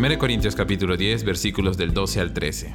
1 0.00 0.18
Corintios 0.18 0.56
capítulo 0.56 0.96
10 0.96 1.24
versículos 1.24 1.76
del 1.76 1.92
12 1.92 2.20
al 2.22 2.32
13. 2.32 2.74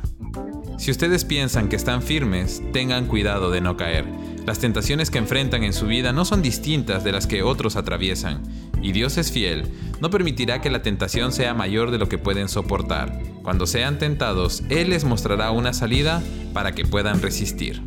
Si 0.78 0.92
ustedes 0.92 1.26
piensan 1.26 1.70
que 1.70 1.76
están 1.76 2.04
firmes, 2.04 2.62
tengan 2.72 3.08
cuidado 3.08 3.50
de 3.50 3.62
no 3.62 3.78
caer. 3.78 4.06
Las 4.46 4.60
tentaciones 4.60 5.10
que 5.10 5.18
enfrentan 5.18 5.64
en 5.64 5.74
su 5.74 5.88
vida 5.88 6.12
no 6.12 6.24
son 6.24 6.44
distintas 6.44 7.04
de 7.04 7.12
las 7.12 7.26
que 7.26 7.42
otros 7.42 7.78
atraviesan, 7.78 8.44
y 8.80 8.92
Dios 8.92 9.18
es 9.18 9.32
fiel, 9.32 9.66
no 10.02 10.12
permitirá 10.12 10.62
que 10.62 10.70
la 10.70 10.84
tentación 10.84 11.32
sea 11.32 11.56
mayor 11.56 11.90
de 11.90 11.98
lo 11.98 12.10
que 12.10 12.20
pueden 12.20 12.48
soportar. 12.48 13.20
Cuando 13.42 13.66
sean 13.66 13.98
tentados, 13.98 14.62
Él 14.70 14.92
les 14.92 15.04
mostrará 15.04 15.50
una 15.50 15.74
salida 15.74 16.22
para 16.54 16.74
que 16.74 16.86
puedan 16.86 17.24
resistir. 17.24 17.82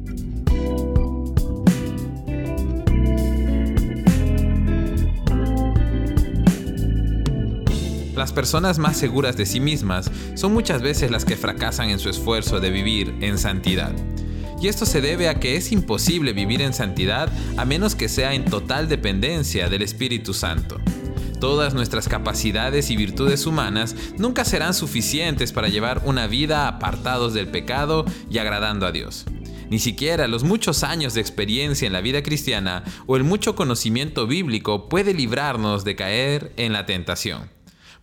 Las 8.18 8.32
personas 8.32 8.80
más 8.80 8.96
seguras 8.96 9.36
de 9.36 9.46
sí 9.46 9.60
mismas 9.60 10.10
son 10.34 10.52
muchas 10.52 10.82
veces 10.82 11.12
las 11.12 11.24
que 11.24 11.36
fracasan 11.36 11.88
en 11.88 12.00
su 12.00 12.10
esfuerzo 12.10 12.58
de 12.58 12.70
vivir 12.70 13.14
en 13.20 13.38
santidad. 13.38 13.92
Y 14.60 14.66
esto 14.66 14.86
se 14.86 15.00
debe 15.00 15.28
a 15.28 15.38
que 15.38 15.54
es 15.54 15.70
imposible 15.70 16.32
vivir 16.32 16.60
en 16.60 16.74
santidad 16.74 17.30
a 17.56 17.64
menos 17.64 17.94
que 17.94 18.08
sea 18.08 18.34
en 18.34 18.44
total 18.44 18.88
dependencia 18.88 19.68
del 19.68 19.82
Espíritu 19.82 20.34
Santo. 20.34 20.80
Todas 21.38 21.74
nuestras 21.74 22.08
capacidades 22.08 22.90
y 22.90 22.96
virtudes 22.96 23.46
humanas 23.46 23.94
nunca 24.16 24.44
serán 24.44 24.74
suficientes 24.74 25.52
para 25.52 25.68
llevar 25.68 26.02
una 26.04 26.26
vida 26.26 26.66
apartados 26.66 27.34
del 27.34 27.46
pecado 27.46 28.04
y 28.28 28.38
agradando 28.38 28.84
a 28.84 28.90
Dios. 28.90 29.26
Ni 29.70 29.78
siquiera 29.78 30.26
los 30.26 30.42
muchos 30.42 30.82
años 30.82 31.14
de 31.14 31.20
experiencia 31.20 31.86
en 31.86 31.92
la 31.92 32.00
vida 32.00 32.24
cristiana 32.24 32.82
o 33.06 33.16
el 33.16 33.22
mucho 33.22 33.54
conocimiento 33.54 34.26
bíblico 34.26 34.88
puede 34.88 35.14
librarnos 35.14 35.84
de 35.84 35.94
caer 35.94 36.52
en 36.56 36.72
la 36.72 36.84
tentación. 36.84 37.57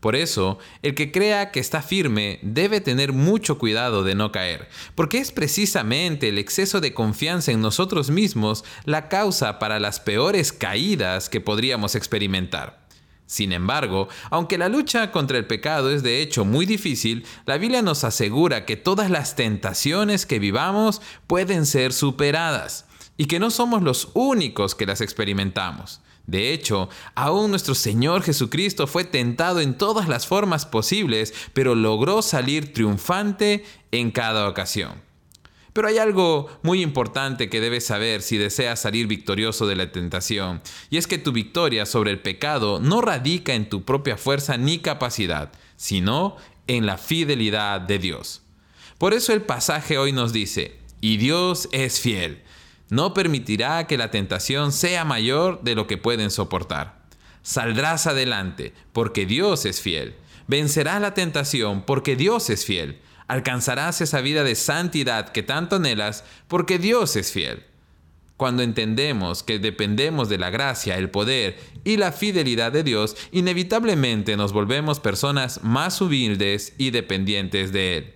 Por 0.05 0.15
eso, 0.15 0.59
el 0.83 0.93
que 0.93 1.11
crea 1.11 1.49
que 1.49 1.59
está 1.59 1.81
firme 1.81 2.37
debe 2.43 2.79
tener 2.79 3.11
mucho 3.11 3.57
cuidado 3.57 4.03
de 4.03 4.13
no 4.13 4.31
caer, 4.31 4.69
porque 4.93 5.17
es 5.17 5.31
precisamente 5.31 6.29
el 6.29 6.37
exceso 6.37 6.79
de 6.79 6.93
confianza 6.93 7.51
en 7.51 7.59
nosotros 7.59 8.11
mismos 8.11 8.63
la 8.83 9.09
causa 9.09 9.57
para 9.57 9.79
las 9.79 9.99
peores 9.99 10.53
caídas 10.53 11.27
que 11.27 11.41
podríamos 11.41 11.95
experimentar. 11.95 12.85
Sin 13.25 13.51
embargo, 13.51 14.07
aunque 14.29 14.59
la 14.59 14.69
lucha 14.69 15.11
contra 15.11 15.39
el 15.39 15.47
pecado 15.47 15.89
es 15.89 16.03
de 16.03 16.21
hecho 16.21 16.45
muy 16.45 16.67
difícil, 16.67 17.25
la 17.47 17.57
Biblia 17.57 17.81
nos 17.81 18.03
asegura 18.03 18.63
que 18.63 18.75
todas 18.75 19.09
las 19.09 19.35
tentaciones 19.35 20.27
que 20.27 20.37
vivamos 20.37 21.01
pueden 21.25 21.65
ser 21.65 21.93
superadas 21.93 22.85
y 23.17 23.25
que 23.25 23.39
no 23.39 23.49
somos 23.49 23.81
los 23.81 24.09
únicos 24.13 24.75
que 24.75 24.85
las 24.85 25.01
experimentamos. 25.01 26.01
De 26.27 26.53
hecho, 26.53 26.89
aún 27.13 27.51
nuestro 27.51 27.75
Señor 27.75 28.23
Jesucristo 28.23 28.87
fue 28.87 29.03
tentado 29.03 29.61
en 29.61 29.77
todas 29.77 30.07
las 30.07 30.25
formas 30.25 30.65
posibles, 30.65 31.33
pero 31.53 31.75
logró 31.75 32.21
salir 32.21 32.73
triunfante 32.73 33.63
en 33.91 34.11
cada 34.11 34.49
ocasión. 34.49 35.03
Pero 35.73 35.89
hay 35.89 35.97
algo 35.97 36.49
muy 36.63 36.81
importante 36.81 37.49
que 37.49 37.59
debes 37.59 37.85
saber 37.85 38.21
si 38.21 38.37
deseas 38.37 38.79
salir 38.79 39.07
victorioso 39.07 39.67
de 39.67 39.75
la 39.75 39.91
tentación, 39.91 40.61
y 40.89 40.97
es 40.97 41.05
que 41.05 41.17
tu 41.17 41.31
victoria 41.31 41.85
sobre 41.85 42.11
el 42.11 42.21
pecado 42.21 42.79
no 42.79 43.01
radica 43.01 43.53
en 43.53 43.69
tu 43.69 43.83
propia 43.83 44.17
fuerza 44.17 44.57
ni 44.57 44.79
capacidad, 44.79 45.51
sino 45.75 46.37
en 46.67 46.85
la 46.85 46.97
fidelidad 46.97 47.81
de 47.81 47.99
Dios. 47.99 48.41
Por 48.97 49.13
eso 49.13 49.33
el 49.33 49.41
pasaje 49.41 49.97
hoy 49.97 50.13
nos 50.13 50.31
dice, 50.31 50.79
y 51.01 51.17
Dios 51.17 51.67
es 51.73 51.99
fiel 51.99 52.41
no 52.89 53.13
permitirá 53.13 53.87
que 53.87 53.97
la 53.97 54.11
tentación 54.11 54.71
sea 54.71 55.05
mayor 55.05 55.61
de 55.63 55.75
lo 55.75 55.87
que 55.87 55.97
pueden 55.97 56.31
soportar. 56.31 57.05
Saldrás 57.41 58.07
adelante, 58.07 58.73
porque 58.93 59.25
Dios 59.25 59.65
es 59.65 59.81
fiel. 59.81 60.15
Vencerás 60.47 61.01
la 61.01 61.13
tentación, 61.13 61.83
porque 61.83 62.15
Dios 62.15 62.49
es 62.49 62.65
fiel. 62.65 62.99
Alcanzarás 63.27 64.01
esa 64.01 64.21
vida 64.21 64.43
de 64.43 64.55
santidad 64.55 65.29
que 65.29 65.43
tanto 65.43 65.77
anhelas, 65.77 66.23
porque 66.47 66.77
Dios 66.77 67.15
es 67.15 67.31
fiel. 67.31 67.63
Cuando 68.37 68.63
entendemos 68.63 69.43
que 69.43 69.59
dependemos 69.59 70.27
de 70.27 70.37
la 70.37 70.49
gracia, 70.49 70.97
el 70.97 71.09
poder 71.09 71.57
y 71.83 71.97
la 71.97 72.11
fidelidad 72.11 72.71
de 72.71 72.83
Dios, 72.83 73.15
inevitablemente 73.31 74.35
nos 74.35 74.51
volvemos 74.51 74.99
personas 74.99 75.63
más 75.63 76.01
humildes 76.01 76.73
y 76.77 76.91
dependientes 76.91 77.71
de 77.71 77.97
Él. 77.97 78.14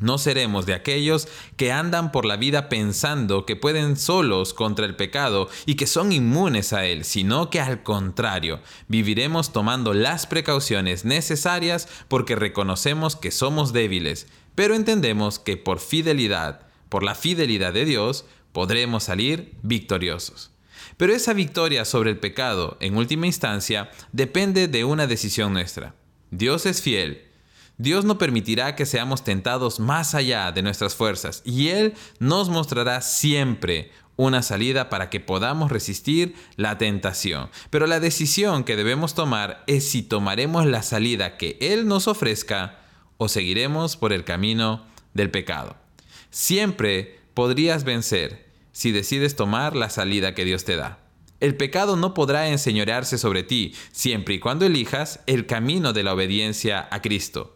No 0.00 0.18
seremos 0.18 0.66
de 0.66 0.74
aquellos 0.74 1.28
que 1.56 1.72
andan 1.72 2.12
por 2.12 2.24
la 2.24 2.36
vida 2.36 2.68
pensando 2.68 3.46
que 3.46 3.56
pueden 3.56 3.96
solos 3.96 4.54
contra 4.54 4.86
el 4.86 4.96
pecado 4.96 5.48
y 5.66 5.74
que 5.74 5.86
son 5.86 6.12
inmunes 6.12 6.72
a 6.72 6.86
él, 6.86 7.04
sino 7.04 7.50
que 7.50 7.60
al 7.60 7.82
contrario, 7.82 8.60
viviremos 8.86 9.52
tomando 9.52 9.94
las 9.94 10.26
precauciones 10.26 11.04
necesarias 11.04 11.88
porque 12.08 12.36
reconocemos 12.36 13.16
que 13.16 13.30
somos 13.30 13.72
débiles, 13.72 14.28
pero 14.54 14.74
entendemos 14.74 15.38
que 15.38 15.56
por 15.56 15.80
fidelidad, 15.80 16.66
por 16.88 17.02
la 17.02 17.14
fidelidad 17.14 17.72
de 17.72 17.84
Dios, 17.84 18.24
podremos 18.52 19.04
salir 19.04 19.54
victoriosos. 19.62 20.50
Pero 20.96 21.12
esa 21.12 21.32
victoria 21.32 21.84
sobre 21.84 22.10
el 22.10 22.18
pecado, 22.18 22.76
en 22.80 22.96
última 22.96 23.26
instancia, 23.26 23.90
depende 24.12 24.68
de 24.68 24.84
una 24.84 25.06
decisión 25.06 25.52
nuestra. 25.52 25.94
Dios 26.30 26.66
es 26.66 26.82
fiel 26.82 27.27
Dios 27.80 28.04
no 28.04 28.18
permitirá 28.18 28.74
que 28.74 28.86
seamos 28.86 29.22
tentados 29.22 29.78
más 29.78 30.16
allá 30.16 30.50
de 30.50 30.62
nuestras 30.62 30.96
fuerzas 30.96 31.42
y 31.44 31.68
Él 31.68 31.94
nos 32.18 32.48
mostrará 32.48 33.00
siempre 33.02 33.92
una 34.16 34.42
salida 34.42 34.88
para 34.88 35.10
que 35.10 35.20
podamos 35.20 35.70
resistir 35.70 36.34
la 36.56 36.76
tentación. 36.76 37.50
Pero 37.70 37.86
la 37.86 38.00
decisión 38.00 38.64
que 38.64 38.74
debemos 38.74 39.14
tomar 39.14 39.62
es 39.68 39.88
si 39.88 40.02
tomaremos 40.02 40.66
la 40.66 40.82
salida 40.82 41.36
que 41.36 41.56
Él 41.60 41.86
nos 41.86 42.08
ofrezca 42.08 42.80
o 43.16 43.28
seguiremos 43.28 43.96
por 43.96 44.12
el 44.12 44.24
camino 44.24 44.84
del 45.14 45.30
pecado. 45.30 45.76
Siempre 46.30 47.20
podrías 47.32 47.84
vencer 47.84 48.48
si 48.72 48.90
decides 48.90 49.36
tomar 49.36 49.76
la 49.76 49.88
salida 49.88 50.34
que 50.34 50.44
Dios 50.44 50.64
te 50.64 50.74
da. 50.74 50.98
El 51.38 51.56
pecado 51.56 51.94
no 51.94 52.12
podrá 52.12 52.48
enseñorearse 52.48 53.18
sobre 53.18 53.44
ti 53.44 53.72
siempre 53.92 54.34
y 54.34 54.40
cuando 54.40 54.66
elijas 54.66 55.20
el 55.28 55.46
camino 55.46 55.92
de 55.92 56.02
la 56.02 56.14
obediencia 56.14 56.88
a 56.90 57.00
Cristo. 57.00 57.54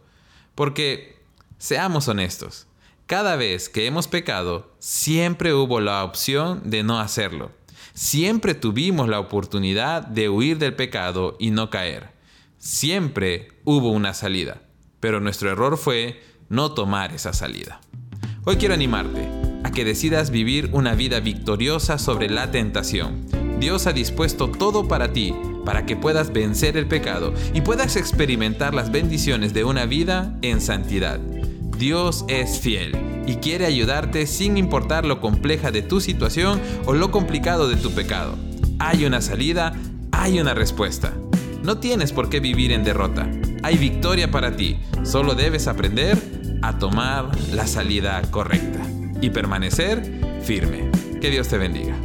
Porque, 0.55 1.17
seamos 1.57 2.07
honestos, 2.07 2.67
cada 3.05 3.35
vez 3.35 3.69
que 3.69 3.85
hemos 3.85 4.07
pecado, 4.07 4.71
siempre 4.79 5.53
hubo 5.53 5.79
la 5.79 6.03
opción 6.03 6.69
de 6.69 6.83
no 6.83 6.99
hacerlo. 6.99 7.51
Siempre 7.93 8.53
tuvimos 8.53 9.09
la 9.09 9.19
oportunidad 9.19 10.05
de 10.05 10.29
huir 10.29 10.57
del 10.57 10.75
pecado 10.75 11.35
y 11.39 11.51
no 11.51 11.69
caer. 11.69 12.11
Siempre 12.57 13.49
hubo 13.65 13.91
una 13.91 14.13
salida, 14.13 14.61
pero 14.99 15.19
nuestro 15.19 15.51
error 15.51 15.77
fue 15.77 16.23
no 16.49 16.71
tomar 16.73 17.13
esa 17.13 17.33
salida. 17.33 17.81
Hoy 18.45 18.57
quiero 18.57 18.73
animarte 18.73 19.27
a 19.63 19.71
que 19.71 19.85
decidas 19.85 20.29
vivir 20.29 20.69
una 20.71 20.95
vida 20.95 21.19
victoriosa 21.19 21.97
sobre 21.97 22.29
la 22.29 22.51
tentación. 22.51 23.25
Dios 23.59 23.85
ha 23.87 23.93
dispuesto 23.93 24.49
todo 24.49 24.87
para 24.87 25.13
ti 25.13 25.33
para 25.65 25.85
que 25.85 25.95
puedas 25.95 26.33
vencer 26.33 26.77
el 26.77 26.87
pecado 26.87 27.33
y 27.53 27.61
puedas 27.61 27.95
experimentar 27.95 28.73
las 28.73 28.91
bendiciones 28.91 29.53
de 29.53 29.63
una 29.63 29.85
vida 29.85 30.35
en 30.41 30.61
santidad. 30.61 31.19
Dios 31.77 32.25
es 32.27 32.59
fiel 32.59 32.95
y 33.25 33.35
quiere 33.35 33.65
ayudarte 33.65 34.27
sin 34.27 34.57
importar 34.57 35.05
lo 35.05 35.19
compleja 35.19 35.71
de 35.71 35.81
tu 35.81 36.01
situación 36.01 36.61
o 36.85 36.93
lo 36.93 37.11
complicado 37.11 37.67
de 37.67 37.77
tu 37.77 37.91
pecado. 37.91 38.35
Hay 38.79 39.05
una 39.05 39.21
salida, 39.21 39.73
hay 40.11 40.39
una 40.39 40.53
respuesta. 40.53 41.13
No 41.63 41.77
tienes 41.77 42.11
por 42.11 42.29
qué 42.29 42.39
vivir 42.39 42.71
en 42.71 42.83
derrota. 42.83 43.29
Hay 43.63 43.77
victoria 43.77 44.29
para 44.29 44.55
ti. 44.55 44.77
Solo 45.03 45.35
debes 45.35 45.67
aprender 45.67 46.17
a 46.61 46.77
tomar 46.77 47.31
la 47.53 47.67
salida 47.67 48.21
correcta 48.29 48.79
y 49.21 49.29
permanecer 49.29 50.41
firme. 50.43 50.89
Que 51.21 51.29
Dios 51.29 51.47
te 51.47 51.57
bendiga. 51.57 51.95